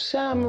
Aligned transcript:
Some 0.00 0.44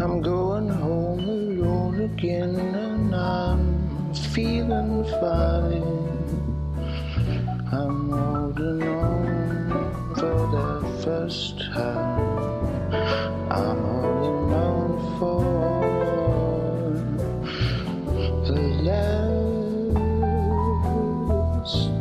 I'm 0.00 0.20
going 0.20 0.68
home 0.68 1.20
alone 1.20 2.00
again 2.00 2.56
and 2.56 3.14
I'm 3.14 4.12
feeling 4.12 5.04
fine. 5.20 6.21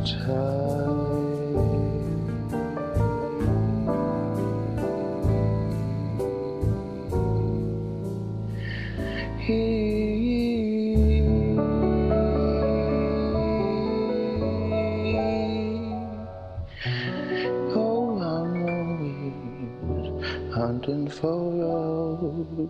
Oh, 0.03 0.41
hunting 20.51 21.07
for 21.09 21.29
love. 21.29 22.69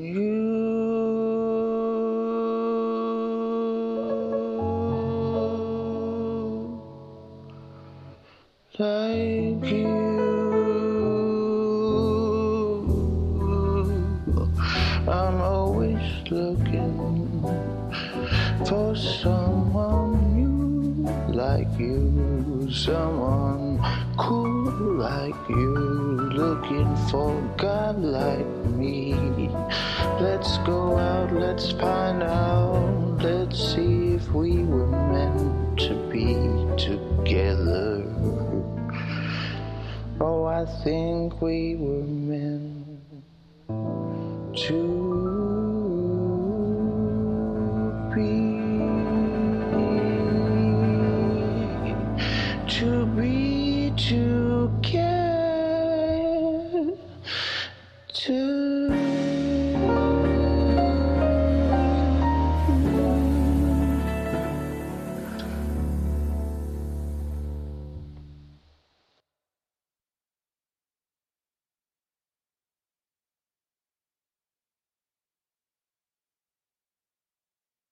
you 0.02 0.38
like 8.78 9.70
you. 9.70 9.88
I'm 15.08 15.40
always 15.40 16.30
looking 16.30 17.42
for 18.66 18.94
someone 18.96 19.37
like 21.68 21.80
you, 21.80 22.68
someone 22.70 23.80
cool 24.16 24.94
like 24.94 25.34
you, 25.48 25.74
looking 26.34 26.94
for 27.10 27.38
a 27.38 27.56
guy 27.56 27.90
like 27.92 28.46
me. 28.76 29.14
Let's 30.20 30.58
go 30.58 30.96
out, 30.96 31.32
let's 31.32 31.72
find 31.72 32.22
out, 32.22 33.18
let's 33.22 33.74
see 33.74 34.14
if 34.14 34.30
we 34.32 34.58
were 34.58 34.86
meant 34.86 35.78
to 35.80 35.94
be 36.10 36.34
together. 36.76 38.04
Oh, 40.20 40.44
I 40.44 40.64
think 40.82 41.40
we 41.40 41.76
were 41.76 42.02
meant 42.02 42.98
to 44.66 45.07